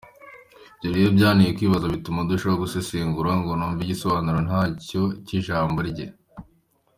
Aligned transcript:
Ibyo 0.83 0.87
rero 0.97 1.09
byanteye 1.17 1.51
kwibaza, 1.57 1.93
bituma 1.95 2.19
ndushaho 2.21 2.57
gusesengura 2.63 3.31
ngo 3.39 3.51
numve 3.53 3.81
igisobanuro 3.83 4.39
nyacyo 4.47 5.01
cy’ijambo 5.25 5.79
rye. 5.89 6.07